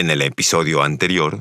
[0.00, 1.40] En el episodio anterior,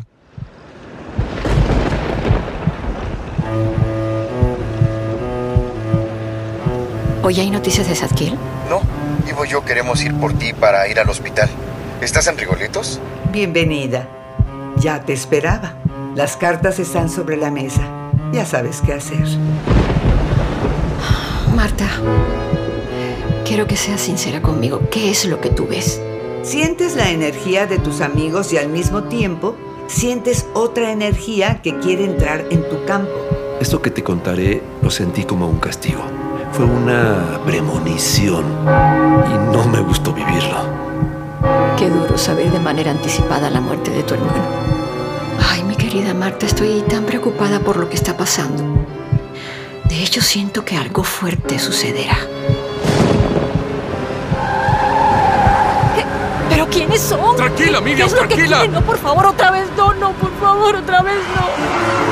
[7.24, 8.34] Oye, ¿hay noticias de Sadkiel?
[8.70, 8.82] No,
[9.30, 11.48] Ivo y yo queremos ir por ti para ir al hospital.
[12.02, 13.00] ¿Estás en Rigolitos?
[13.32, 14.10] Bienvenida.
[14.76, 15.76] Ya te esperaba.
[16.16, 17.84] Las cartas están sobre la mesa.
[18.34, 19.24] Ya sabes qué hacer.
[21.56, 21.88] Marta,
[23.46, 24.82] quiero que seas sincera conmigo.
[24.92, 26.02] ¿Qué es lo que tú ves?
[26.42, 29.56] Sientes la energía de tus amigos y al mismo tiempo
[29.88, 33.12] sientes otra energía que quiere entrar en tu campo.
[33.60, 36.02] Esto que te contaré lo sentí como un castigo.
[36.54, 40.58] Fue una premonición y no me gustó vivirlo.
[41.78, 44.44] Qué duro saber de manera anticipada la muerte de tu hermano.
[45.50, 48.64] Ay, mi querida Marta, estoy tan preocupada por lo que está pasando.
[49.90, 52.18] De hecho, siento que algo fuerte sucederá.
[56.90, 57.36] Quiénes son?
[57.36, 58.68] Tranquila, Miriam, ¿Qué es lo que tranquila.
[58.68, 62.09] No, por favor, otra vez no, no, por favor, otra vez no.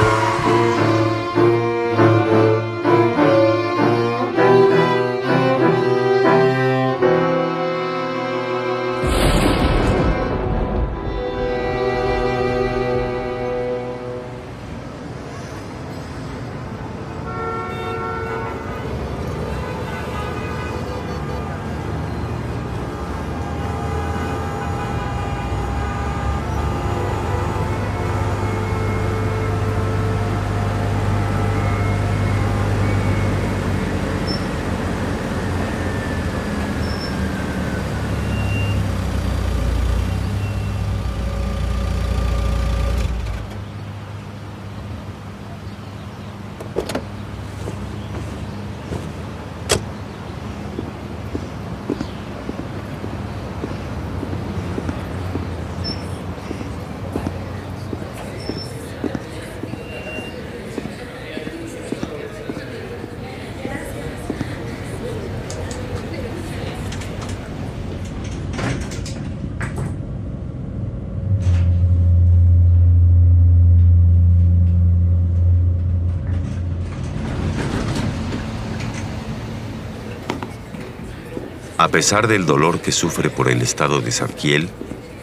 [81.87, 84.67] A pesar del dolor que sufre por el estado de Sadkiel,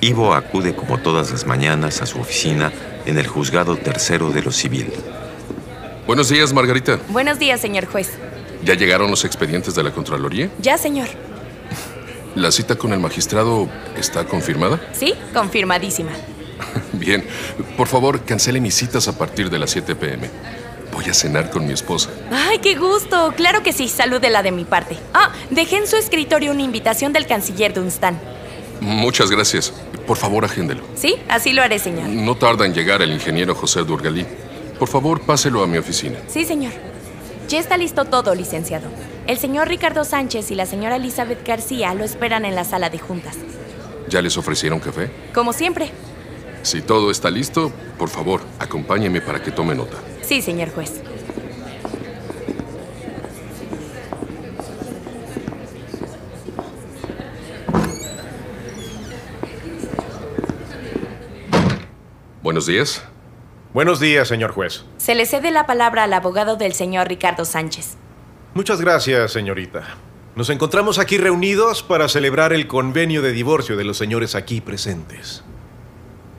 [0.01, 2.73] Ivo acude como todas las mañanas a su oficina
[3.05, 4.91] en el juzgado tercero de lo civil.
[6.07, 6.99] Buenos días, Margarita.
[7.11, 8.13] Buenos días, señor juez.
[8.65, 10.49] ¿Ya llegaron los expedientes de la Contraloría?
[10.59, 11.09] Ya, señor.
[12.35, 14.81] ¿La cita con el magistrado está confirmada?
[14.95, 16.13] Sí, confirmadísima.
[16.95, 17.27] Bien.
[17.77, 20.31] Por favor, cancele mis citas a partir de las 7 pm.
[20.95, 22.11] Voy a cenar con mi esposa.
[22.31, 23.35] ¡Ay, qué gusto!
[23.37, 24.97] Claro que sí, salúdela de mi parte.
[25.13, 28.17] Ah, dejé en su escritorio una invitación del canciller Dunstan.
[28.81, 29.73] Muchas gracias.
[30.07, 30.85] Por favor, agéndelo.
[30.95, 32.09] Sí, así lo haré, señor.
[32.09, 34.25] No tarda en llegar el ingeniero José Durgalí.
[34.79, 36.17] Por favor, páselo a mi oficina.
[36.29, 36.73] Sí, señor.
[37.49, 38.89] Ya está listo todo, licenciado.
[39.27, 42.99] El señor Ricardo Sánchez y la señora Elizabeth García lo esperan en la sala de
[43.01, 43.37] juntas.
[44.09, 45.11] ¿Ya les ofrecieron café?
[45.35, 45.91] Como siempre.
[46.63, 49.97] Si todo está listo, por favor, acompáñeme para que tome nota.
[50.25, 51.03] Sí, señor juez.
[62.43, 63.05] Buenos días.
[63.75, 64.85] Buenos días, señor juez.
[64.97, 67.97] Se le cede la palabra al abogado del señor Ricardo Sánchez.
[68.55, 69.83] Muchas gracias, señorita.
[70.37, 75.45] Nos encontramos aquí reunidos para celebrar el convenio de divorcio de los señores aquí presentes.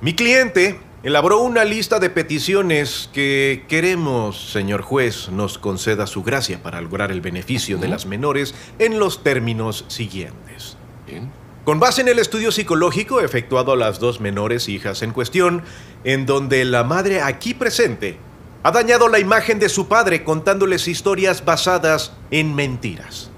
[0.02, 6.63] Mi cliente elaboró una lista de peticiones que queremos, señor juez, nos conceda su gracia
[6.63, 10.77] para lograr el beneficio de las menores en los términos siguientes.
[11.05, 11.31] Bien.
[11.63, 15.61] Con base en el estudio psicológico efectuado a las dos menores hijas en cuestión,
[16.03, 18.17] en donde la madre aquí presente
[18.63, 23.29] ha dañado la imagen de su padre contándoles historias basadas en mentiras.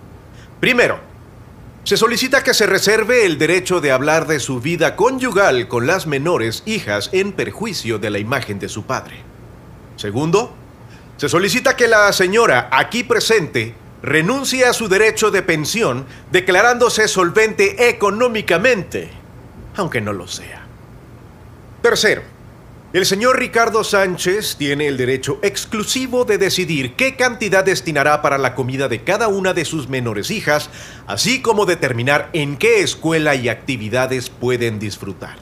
[0.61, 1.01] Primero,
[1.87, 6.05] se solicita que se reserve el derecho de hablar de su vida conyugal con las
[6.05, 9.15] menores hijas en perjuicio de la imagen de su padre.
[9.95, 10.53] Segundo,
[11.15, 13.73] se solicita que la señora aquí presente
[14.03, 19.09] renuncie a su derecho de pensión declarándose solvente económicamente,
[19.77, 20.65] aunque no lo sea.
[21.81, 22.21] Tercero,
[22.93, 28.55] el señor Ricardo Sánchez tiene el derecho exclusivo de decidir qué cantidad destinará para la
[28.55, 30.69] comida de cada una de sus menores hijas,
[31.05, 35.35] así como determinar en qué escuela y actividades pueden disfrutar.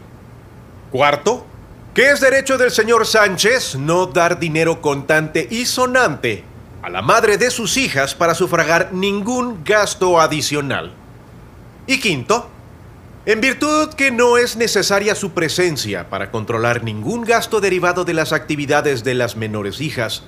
[0.91, 1.45] Cuarto,
[1.93, 6.43] que es derecho del señor Sánchez no dar dinero contante y sonante
[6.81, 10.93] a la madre de sus hijas para sufragar ningún gasto adicional.
[11.85, 12.49] Y quinto,
[13.27, 18.31] En virtud que no es necesaria su presencia para controlar ningún gasto derivado de las
[18.33, 20.21] actividades de las menores hijas,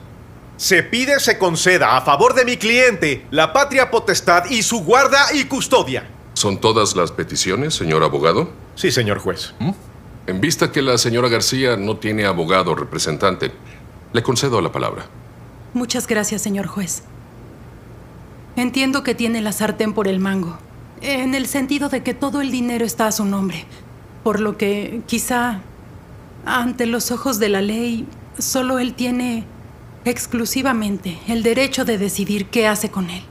[0.58, 5.28] se pide se conceda a favor de mi cliente la patria potestad y su guarda
[5.32, 6.10] y custodia.
[6.34, 8.50] ¿Son todas las peticiones, señor abogado?
[8.74, 9.54] Sí, señor juez.
[9.60, 9.72] ¿Mm?
[10.26, 13.52] En vista que la señora García no tiene abogado representante,
[14.12, 15.06] le concedo la palabra.
[15.76, 17.04] Muchas gracias, señor juez.
[18.56, 20.58] Entiendo que tiene la sartén por el mango,
[21.02, 23.66] en el sentido de que todo el dinero está a su nombre,
[24.24, 25.62] por lo que quizá
[26.46, 28.08] ante los ojos de la ley
[28.38, 29.46] solo él tiene
[30.06, 33.24] exclusivamente el derecho de decidir qué hace con él.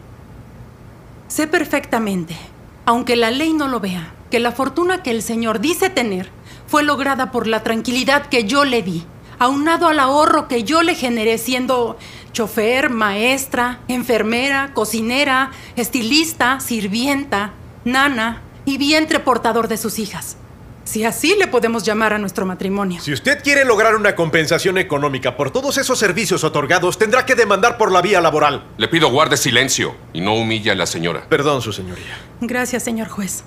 [1.28, 2.36] Sé perfectamente,
[2.84, 6.30] aunque la ley no lo vea, que la fortuna que el Señor dice tener
[6.66, 9.04] fue lograda por la tranquilidad que yo le di,
[9.38, 11.96] aunado al ahorro que yo le generé siendo
[12.36, 17.54] chofer, maestra, enfermera, cocinera, estilista, sirvienta,
[17.86, 20.36] nana y vientre portador de sus hijas.
[20.84, 23.00] Si así le podemos llamar a nuestro matrimonio.
[23.00, 27.78] Si usted quiere lograr una compensación económica por todos esos servicios otorgados, tendrá que demandar
[27.78, 28.66] por la vía laboral.
[28.76, 31.24] Le pido guarde silencio y no humille a la señora.
[31.30, 32.18] Perdón, su señoría.
[32.42, 33.44] Gracias, señor juez.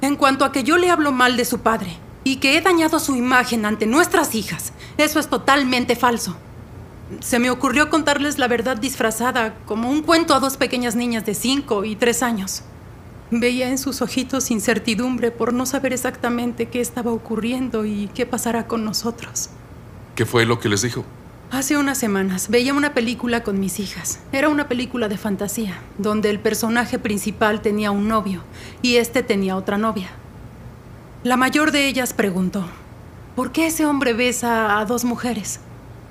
[0.00, 2.98] En cuanto a que yo le hablo mal de su padre y que he dañado
[3.00, 6.38] su imagen ante nuestras hijas, eso es totalmente falso.
[7.20, 11.34] Se me ocurrió contarles la verdad disfrazada, como un cuento a dos pequeñas niñas de
[11.34, 12.62] 5 y 3 años.
[13.30, 18.66] Veía en sus ojitos incertidumbre por no saber exactamente qué estaba ocurriendo y qué pasará
[18.66, 19.50] con nosotros.
[20.14, 21.04] ¿Qué fue lo que les dijo?
[21.50, 24.20] Hace unas semanas veía una película con mis hijas.
[24.32, 28.42] Era una película de fantasía, donde el personaje principal tenía un novio
[28.82, 30.10] y este tenía otra novia.
[31.22, 32.66] La mayor de ellas preguntó,
[33.36, 35.60] ¿por qué ese hombre besa a dos mujeres?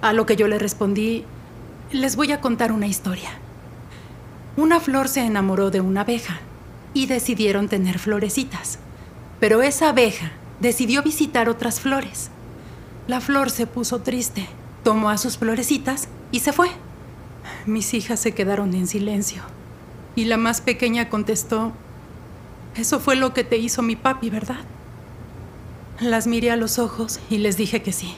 [0.03, 1.23] A lo que yo le respondí,
[1.93, 3.29] les voy a contar una historia.
[4.57, 6.41] Una flor se enamoró de una abeja
[6.93, 8.79] y decidieron tener florecitas.
[9.39, 12.31] Pero esa abeja decidió visitar otras flores.
[13.07, 14.45] La flor se puso triste,
[14.83, 16.67] tomó a sus florecitas y se fue.
[17.65, 19.41] Mis hijas se quedaron en silencio.
[20.17, 21.71] Y la más pequeña contestó,
[22.75, 24.65] eso fue lo que te hizo mi papi, ¿verdad?
[26.01, 28.17] Las miré a los ojos y les dije que sí.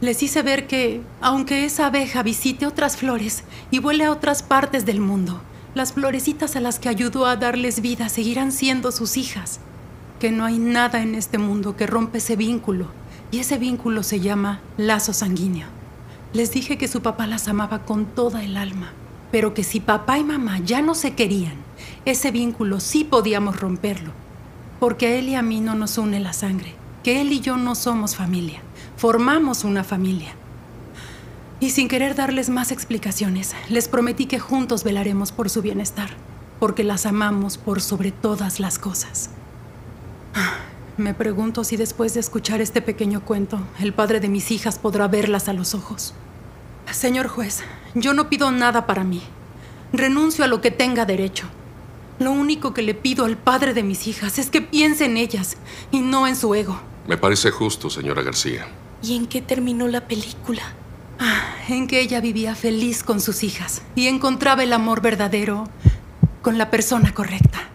[0.00, 4.84] Les hice ver que, aunque esa abeja visite otras flores y vuele a otras partes
[4.84, 5.40] del mundo,
[5.74, 9.60] las florecitas a las que ayudó a darles vida seguirán siendo sus hijas.
[10.20, 12.88] Que no hay nada en este mundo que rompe ese vínculo,
[13.30, 15.66] y ese vínculo se llama lazo sanguíneo.
[16.32, 18.92] Les dije que su papá las amaba con toda el alma,
[19.30, 21.54] pero que si papá y mamá ya no se querían,
[22.04, 24.12] ese vínculo sí podíamos romperlo,
[24.80, 27.56] porque a él y a mí no nos une la sangre, que él y yo
[27.56, 28.62] no somos familia,
[28.96, 30.34] formamos una familia.
[31.60, 36.10] Y sin querer darles más explicaciones, les prometí que juntos velaremos por su bienestar,
[36.60, 39.30] porque las amamos por sobre todas las cosas.
[40.96, 45.08] Me pregunto si después de escuchar este pequeño cuento, el padre de mis hijas podrá
[45.08, 46.14] verlas a los ojos.
[46.92, 47.62] Señor juez,
[47.94, 49.22] yo no pido nada para mí.
[49.92, 51.46] Renuncio a lo que tenga derecho.
[52.20, 55.56] Lo único que le pido al padre de mis hijas es que piense en ellas
[55.90, 56.80] y no en su ego.
[57.08, 58.66] Me parece justo, señora García.
[59.04, 60.62] ¿Y en qué terminó la película?
[61.18, 65.68] Ah, en que ella vivía feliz con sus hijas y encontraba el amor verdadero
[66.40, 67.68] con la persona correcta.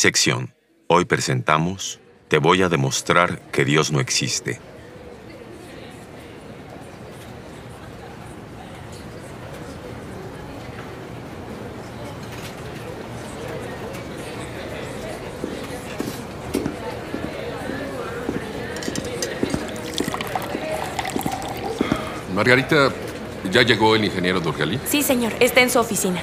[0.00, 0.54] Mem Disección.
[0.86, 4.58] Hoy presentamos Te voy a demostrar que Dios no existe.
[22.34, 22.90] Margarita,
[23.52, 24.80] ¿ya llegó el ingeniero Durgali?
[24.86, 26.22] Sí, señor, está en su oficina.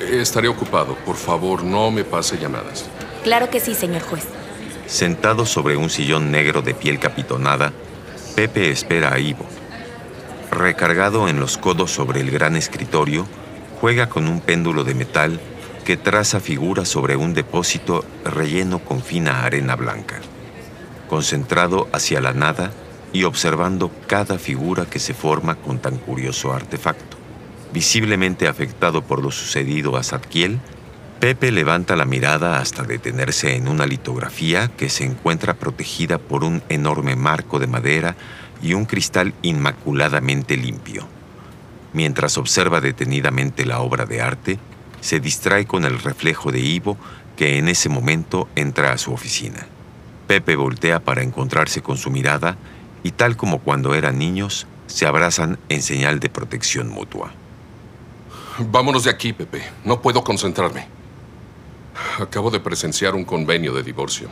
[0.00, 0.94] Estaré ocupado.
[1.04, 2.88] Por favor, no me pase llamadas.
[3.22, 4.24] Claro que sí, señor juez.
[4.86, 7.72] Sentado sobre un sillón negro de piel capitonada,
[8.34, 9.44] Pepe espera a Ivo.
[10.50, 13.26] Recargado en los codos sobre el gran escritorio,
[13.80, 15.40] juega con un péndulo de metal
[15.84, 20.20] que traza figuras sobre un depósito relleno con fina arena blanca,
[21.08, 22.72] concentrado hacia la nada
[23.12, 27.09] y observando cada figura que se forma con tan curioso artefacto.
[27.72, 30.58] Visiblemente afectado por lo sucedido a Zadkiel,
[31.20, 36.62] Pepe levanta la mirada hasta detenerse en una litografía que se encuentra protegida por un
[36.68, 38.16] enorme marco de madera
[38.62, 41.06] y un cristal inmaculadamente limpio.
[41.92, 44.58] Mientras observa detenidamente la obra de arte,
[45.00, 46.96] se distrae con el reflejo de Ivo
[47.36, 49.66] que en ese momento entra a su oficina.
[50.26, 52.56] Pepe voltea para encontrarse con su mirada
[53.02, 57.32] y tal como cuando eran niños, se abrazan en señal de protección mutua.
[58.58, 59.62] Vámonos de aquí, Pepe.
[59.84, 60.86] No puedo concentrarme.
[62.18, 64.28] Acabo de presenciar un convenio de divorcio.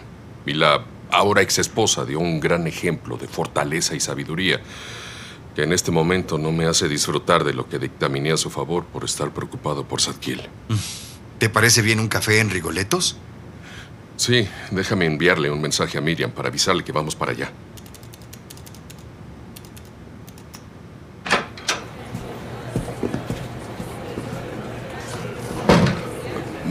[0.46, 4.60] Y la ahora ex esposa dio un gran ejemplo de fortaleza y sabiduría
[5.54, 8.84] que en este momento no me hace disfrutar de lo que dictaminé a su favor
[8.84, 10.42] por estar preocupado por Sadkiel.
[11.38, 13.16] ¿Te parece bien un café en Rigoletos?
[14.16, 17.50] Sí, déjame enviarle un mensaje a Miriam para avisarle que vamos para allá.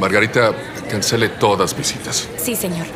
[0.08, 0.54] Margarita,
[0.90, 2.30] cancele todas visitas.
[2.38, 2.88] Sí, señor.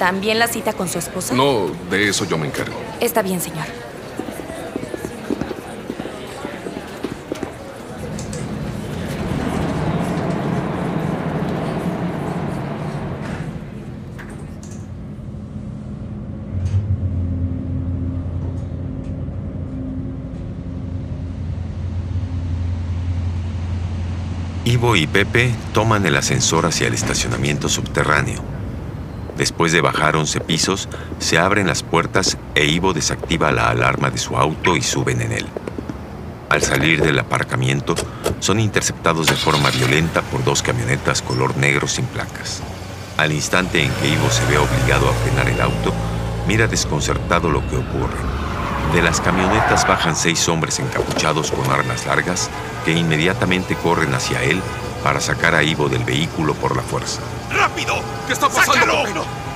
[0.00, 1.32] ¿También la cita con su esposa?
[1.32, 2.74] No, de eso yo me encargo.
[2.98, 3.66] Está bien, señor.
[24.76, 28.42] Ivo y Pepe toman el ascensor hacia el estacionamiento subterráneo.
[29.38, 34.18] Después de bajar 11 pisos, se abren las puertas e Ivo desactiva la alarma de
[34.18, 35.46] su auto y suben en él.
[36.50, 37.94] Al salir del aparcamiento,
[38.40, 42.60] son interceptados de forma violenta por dos camionetas color negro sin placas.
[43.16, 45.94] Al instante en que Ivo se ve obligado a frenar el auto,
[46.46, 48.45] mira desconcertado lo que ocurre.
[48.92, 52.50] De las camionetas bajan seis hombres encapuchados con armas largas
[52.84, 54.62] que inmediatamente corren hacia él
[55.02, 57.20] para sacar a Ivo del vehículo por la fuerza.
[57.52, 57.94] ¡Rápido!
[58.26, 59.04] ¿Qué está pasando?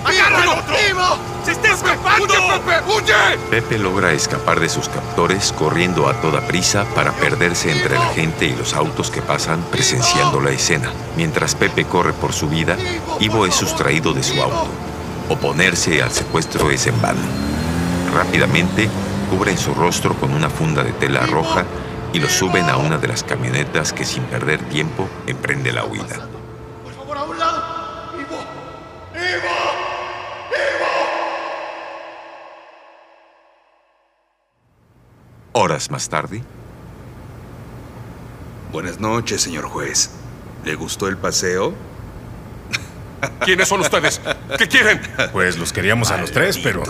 [0.05, 0.53] ¡Agárralo!
[0.59, 0.75] otro!
[0.89, 1.19] ¡Ivo!
[1.45, 2.25] ¡Se está escapando!
[2.25, 2.93] ¡Huye, Pepe!
[2.93, 3.39] ¡Huye!
[3.51, 8.47] Pepe logra escapar de sus captores corriendo a toda prisa para perderse entre la gente
[8.47, 10.91] y los autos que pasan presenciando la escena.
[11.17, 12.77] Mientras Pepe corre por su vida,
[13.21, 14.69] Ivo es sustraído de su auto.
[15.29, 17.21] Oponerse al secuestro es en vano.
[18.15, 18.89] Rápidamente,
[19.31, 21.65] cubren su rostro con una funda de tela roja
[22.13, 26.29] y lo suben a una de las camionetas que sin perder tiempo emprende la huida.
[26.83, 27.63] ¡Por favor, a un lado!
[28.19, 28.41] ¡Ivo!
[29.15, 29.55] ¡Ivo!
[30.51, 30.87] ¡Ivo!
[35.53, 36.43] Horas más tarde,
[38.73, 40.11] Buenas noches, señor juez.
[40.65, 41.75] ¿Le gustó el paseo?
[43.45, 44.21] ¿Quiénes son ustedes?
[44.59, 45.01] ¿Qué quieren?
[45.33, 46.85] Pues los queríamos a los tres, pero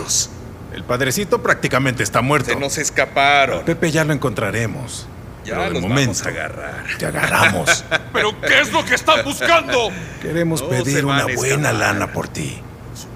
[0.73, 2.49] el padrecito prácticamente está muerto.
[2.51, 3.63] Se nos escaparon.
[3.65, 5.07] Pepe ya lo encontraremos.
[5.43, 6.85] Ya pero de los momento vamos a agarrar.
[6.97, 7.83] te agarramos.
[8.13, 9.89] ¿Pero qué es lo que están buscando?
[10.21, 12.61] Queremos No pedir una buena lana por ti.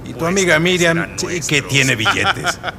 [0.04, 2.60] Y tu amiga Miriam sí que tiene billetes.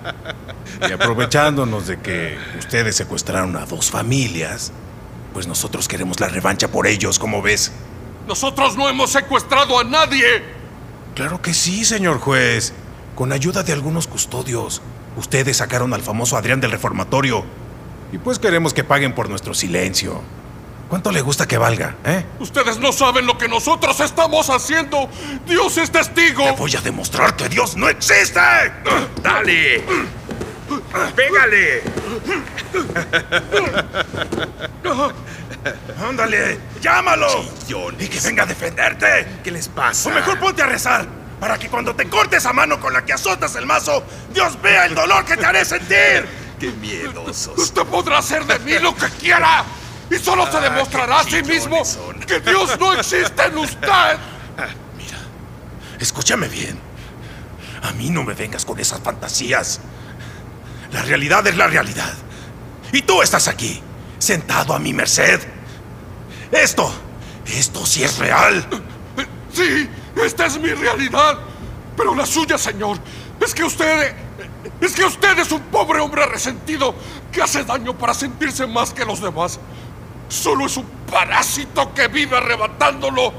[0.87, 4.73] Y aprovechándonos de que ustedes secuestraron a dos familias,
[5.33, 7.73] pues nosotros queremos la revancha por ellos, como ves.
[8.28, 10.42] Nosotros no hemos secuestrado a nadie.
[11.14, 12.75] Claro que sí, señor juez.
[13.16, 14.82] Con ayuda de algunos custodios,
[15.16, 17.46] ustedes sacaron al famoso Adrián del reformatorio.
[18.12, 20.20] Y pues queremos que paguen por nuestro silencio.
[20.90, 22.26] ¿Cuánto le gusta que valga, eh?
[22.40, 25.08] Ustedes no saben lo que nosotros estamos haciendo.
[25.46, 26.44] Dios es testigo.
[26.44, 28.38] Te voy a demostrar que Dios no existe.
[29.23, 29.82] ¡Dale!
[31.16, 31.82] ¡Pégale!
[36.06, 36.58] ¡Ándale!
[36.82, 37.28] ¡Llámalo!
[37.66, 38.02] Chillones.
[38.02, 39.26] ¡Y que venga a defenderte!
[39.42, 40.11] ¿Qué les pasa?
[40.11, 41.06] O mejor ponte a rezar,
[41.40, 44.02] para que cuando te cortes a mano con la que azotas el mazo,
[44.33, 46.26] Dios vea el dolor que te haré sentir.
[46.59, 47.59] ¡Qué miedosos!
[47.59, 49.64] Usted podrá hacer de mí lo que quiera.
[50.11, 52.21] Y solo se Ah, demostrará a sí mismo son.
[52.21, 54.19] que Dios no existe en usted.
[55.99, 56.78] Escúchame bien.
[57.83, 59.81] A mí no me vengas con esas fantasías.
[60.93, 62.12] La realidad es la realidad.
[62.93, 63.83] Y tú estás aquí,
[64.19, 65.40] sentado a mi merced.
[66.52, 66.93] Esto,
[67.47, 68.66] esto sí es real.
[69.52, 71.38] Sí, esta es mi realidad.
[71.96, 72.99] Pero la suya, señor,
[73.40, 74.14] es que usted.
[74.80, 76.94] Es que usted es un pobre hombre resentido
[77.32, 79.58] que hace daño para sentirse más que los demás.
[80.28, 83.32] Solo es un parásito que vive arrebatándolo,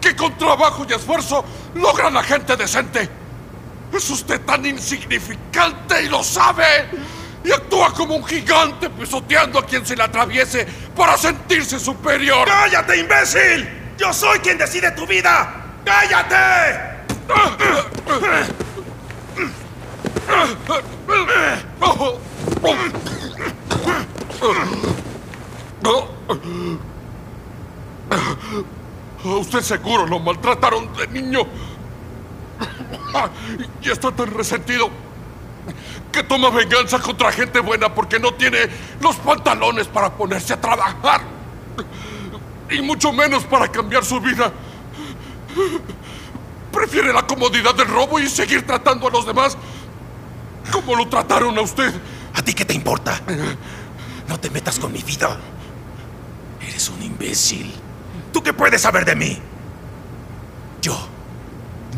[0.00, 3.08] que con trabajo y esfuerzo logra la gente decente.
[3.92, 6.88] Es usted tan insignificante y lo sabe.
[7.44, 12.46] Y actúa como un gigante pisoteando a quien se le atraviese para sentirse superior.
[12.46, 13.68] ¡Cállate, imbécil!
[13.98, 15.61] ¡Yo soy quien decide tu vida!
[15.84, 16.92] ¡Cállate!
[29.24, 31.40] usted seguro lo maltrataron de niño.
[33.82, 34.88] Y está tan resentido
[36.10, 38.68] que toma venganza contra gente buena porque no tiene
[39.00, 41.22] los pantalones para ponerse a trabajar.
[42.70, 44.52] Y mucho menos para cambiar su vida.
[46.72, 49.56] Prefiere la comodidad del robo y seguir tratando a los demás
[50.70, 51.92] como lo trataron a usted.
[52.34, 53.20] ¿A ti qué te importa?
[54.28, 55.38] No te metas con mi vida.
[56.66, 57.72] Eres un imbécil.
[58.32, 59.38] ¿Tú qué puedes saber de mí?
[60.80, 61.08] Yo.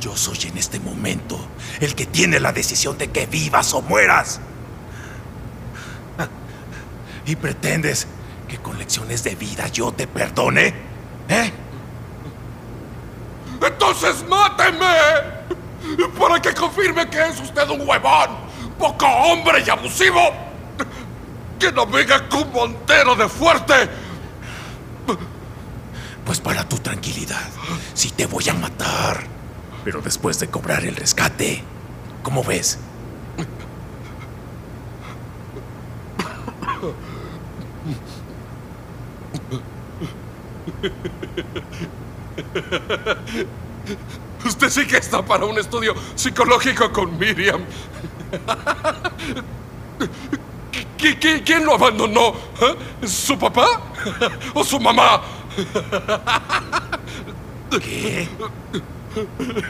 [0.00, 1.38] Yo soy en este momento
[1.80, 4.40] el que tiene la decisión de que vivas o mueras.
[7.26, 8.06] ¿Y pretendes
[8.48, 10.74] que con lecciones de vida yo te perdone?
[11.28, 11.52] ¿Eh?
[13.66, 14.86] Entonces máteme.
[16.18, 18.30] Para que confirme que es usted un huevón,
[18.78, 20.20] poco hombre y abusivo.
[21.58, 23.88] Que navega como entero de fuerte.
[26.24, 27.48] Pues para tu tranquilidad,
[27.92, 29.24] sí te voy a matar.
[29.84, 31.62] Pero después de cobrar el rescate,
[32.22, 32.78] ¿cómo ves?
[44.44, 47.64] Usted sí que está para un estudio psicológico con Miriam.
[51.44, 52.34] quién lo abandonó?
[52.60, 53.06] ¿Eh?
[53.06, 53.80] ¿Su papá?
[54.54, 55.22] ¿O su mamá?
[57.70, 58.28] ¿Qué?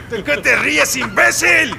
[0.09, 1.77] ¿De qué te ríes, imbécil?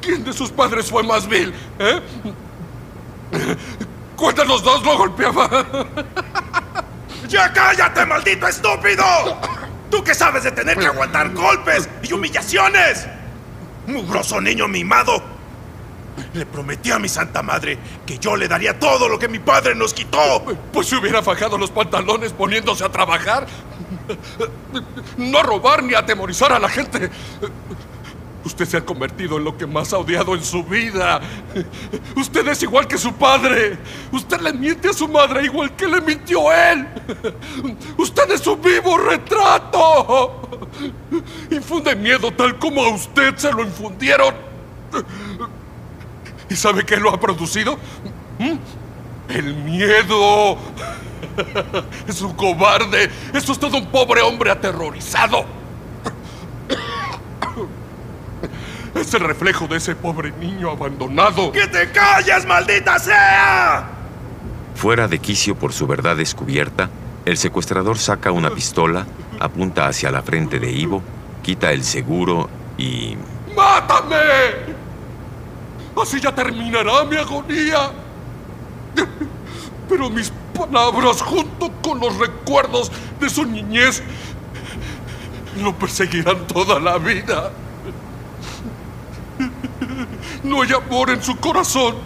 [0.00, 1.54] ¿Quién, de sus padres fue más vil?
[1.78, 2.00] ¿Eh?
[4.16, 5.66] ¿Cuál de los dos lo golpeaba?
[7.28, 9.04] ¡Ya cállate, maldito estúpido!
[9.90, 13.06] ¿Tú qué sabes de tener que aguantar golpes y humillaciones?
[13.86, 15.22] Mugroso niño mimado.
[16.34, 19.74] Le prometí a mi santa madre que yo le daría todo lo que mi padre
[19.74, 20.44] nos quitó.
[20.72, 23.46] Pues se hubiera fajado los pantalones poniéndose a trabajar.
[25.16, 27.10] No robar ni atemorizar a la gente.
[28.44, 31.20] Usted se ha convertido en lo que más ha odiado en su vida.
[32.16, 33.78] Usted es igual que su padre.
[34.10, 36.86] Usted le miente a su madre igual que le mintió él.
[37.96, 40.60] Usted es un vivo retrato.
[41.50, 44.34] Infunde miedo tal como a usted se lo infundieron.
[46.52, 47.78] ¿Y sabe qué lo ha producido?
[48.38, 48.56] ¿Mm?
[49.30, 50.58] El miedo.
[52.06, 53.10] Es un cobarde.
[53.32, 55.46] Es usted un pobre hombre aterrorizado.
[58.94, 61.52] Es el reflejo de ese pobre niño abandonado.
[61.52, 63.88] ¡Que te calles, maldita sea!
[64.74, 66.90] Fuera de quicio por su verdad descubierta,
[67.24, 69.06] el secuestrador saca una pistola,
[69.40, 71.02] apunta hacia la frente de Ivo,
[71.42, 73.16] quita el seguro y...
[73.56, 74.81] ¡Mátame!
[76.00, 77.92] Así ya terminará mi agonía.
[79.88, 84.02] Pero mis palabras, junto con los recuerdos de su niñez,
[85.62, 87.52] lo perseguirán toda la vida.
[90.42, 91.96] No hay amor en su corazón.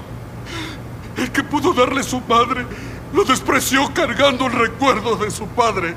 [1.16, 2.66] El que pudo darle su madre
[3.12, 5.94] lo despreció cargando el recuerdo de su padre.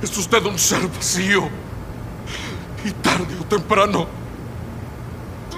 [0.00, 1.48] Es usted un ser vacío.
[2.84, 4.19] Y tarde o temprano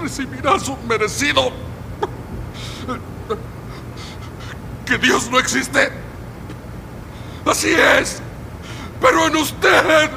[0.03, 1.51] recibirá su merecido.
[4.85, 5.91] Que Dios no existe.
[7.45, 8.21] Así es.
[9.01, 10.11] Pero en usted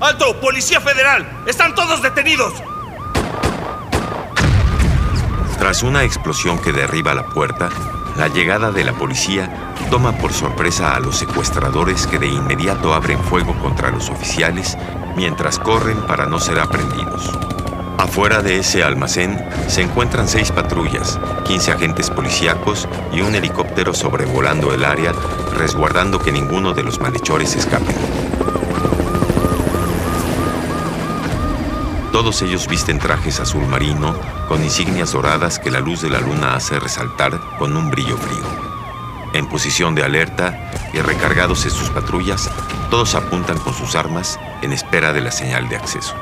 [0.00, 0.40] ¡Alto!
[0.40, 1.28] ¡Policía Federal!
[1.46, 2.54] ¡Están todos detenidos!
[5.58, 7.68] Tras una explosión que derriba la puerta,
[8.16, 13.22] la llegada de la policía toma por sorpresa a los secuestradores que de inmediato abren
[13.24, 14.78] fuego contra los oficiales
[15.16, 17.30] mientras corren para no ser aprendidos.
[18.00, 24.72] Afuera de ese almacén se encuentran seis patrullas, 15 agentes policíacos y un helicóptero sobrevolando
[24.72, 25.12] el área,
[25.54, 27.94] resguardando que ninguno de los malhechores escape.
[32.10, 34.14] Todos ellos visten trajes azul marino
[34.48, 38.44] con insignias doradas que la luz de la luna hace resaltar con un brillo frío.
[39.32, 42.50] En posición de alerta y recargados en sus patrullas,
[42.90, 46.14] todos apuntan con sus armas en espera de la señal de acceso.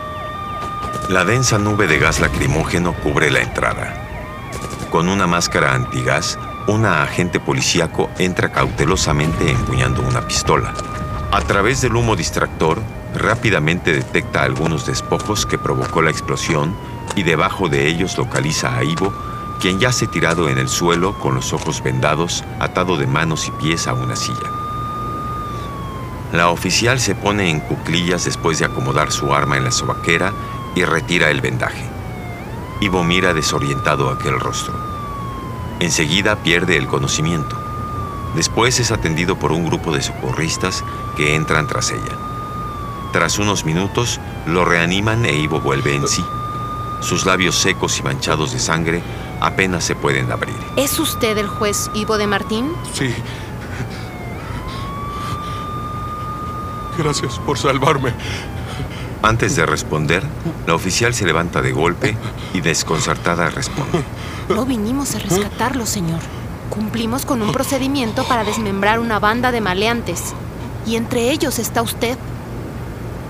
[1.09, 3.95] La densa nube de gas lacrimógeno cubre la entrada.
[4.91, 10.75] Con una máscara antigás, una agente policíaco entra cautelosamente empuñando una pistola.
[11.33, 12.79] A través del humo distractor,
[13.15, 16.77] rápidamente detecta algunos despojos que provocó la explosión
[17.17, 19.13] y debajo de ellos localiza a Ivo,
[19.61, 23.89] quien yace tirado en el suelo con los ojos vendados, atado de manos y pies
[23.89, 24.68] a una silla.
[26.33, 30.33] La oficial se pone en cuclillas después de acomodar su arma en la sobaquera
[30.75, 31.85] y retira el vendaje.
[32.81, 34.75] Ivo mira desorientado aquel rostro.
[35.81, 37.57] Enseguida pierde el conocimiento.
[38.35, 40.85] Después es atendido por un grupo de socorristas
[41.17, 42.17] que entran tras ella.
[43.13, 46.25] Tras unos minutos, lo reaniman e Ivo vuelve en sí.
[47.01, 49.03] Sus labios secos y manchados de sangre
[49.41, 50.57] apenas se pueden abrir.
[50.77, 52.73] ¿Es usted el juez Ivo de Martín?
[52.93, 53.15] Sí.
[56.99, 58.13] Gracias por salvarme.
[59.23, 60.25] Antes de responder,
[60.67, 62.17] la oficial se levanta de golpe
[62.53, 64.03] y desconcertada responde.
[64.49, 66.21] No vinimos a rescatarlo, señor.
[66.71, 70.35] Cumplimos con un procedimiento para desmembrar una banda de maleantes.
[70.87, 72.19] Y entre ellos está usted.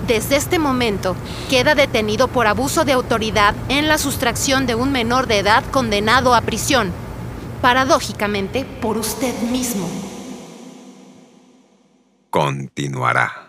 [0.07, 1.15] Desde este momento,
[1.49, 6.33] queda detenido por abuso de autoridad en la sustracción de un menor de edad condenado
[6.33, 6.91] a prisión.
[7.61, 9.87] Paradójicamente, por usted mismo.
[12.29, 13.48] Continuará.